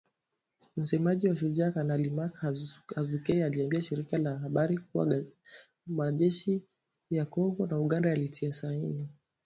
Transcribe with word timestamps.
Msemaji 0.77 1.27
wa 1.29 1.35
Shujaa, 1.37 1.71
Kanali 1.71 2.09
Mak 2.09 2.35
Hazukay 2.95 3.43
aliliambia 3.45 3.81
shirika 3.81 4.17
la 4.17 4.37
habari 4.39 4.77
kuwa 4.77 5.23
majeshi 5.85 6.63
ya 7.09 7.25
Kongo 7.25 7.67
na 7.67 7.79
Uganda 7.79 8.09
yalitia 8.09 8.53
saini. 8.53 9.07